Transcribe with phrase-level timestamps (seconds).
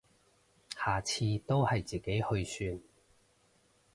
[0.83, 2.81] 下次都係自己去算